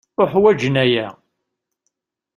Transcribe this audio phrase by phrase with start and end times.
[0.21, 1.07] Uḥwaǧen aya.